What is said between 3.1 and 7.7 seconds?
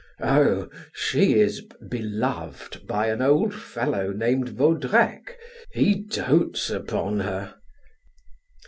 old fellow named Vaudrec he dotes upon her."